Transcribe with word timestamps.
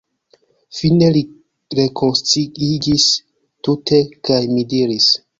Fine 0.77 1.09
li 1.17 1.19
rekonsciiĝis 1.79 3.05
tute, 3.69 3.99
kaj 4.31 4.39
mi 4.55 4.65
diris: 4.73 5.11